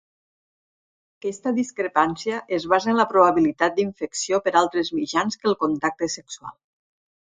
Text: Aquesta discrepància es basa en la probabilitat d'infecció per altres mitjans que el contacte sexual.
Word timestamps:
Aquesta 1.21 1.51
discrepància 1.57 2.39
es 2.57 2.65
basa 2.73 2.91
en 2.93 2.99
la 3.01 3.07
probabilitat 3.11 3.77
d'infecció 3.77 4.41
per 4.47 4.55
altres 4.63 4.91
mitjans 5.01 5.39
que 5.43 5.51
el 5.53 5.59
contacte 5.65 6.11
sexual. 6.17 6.61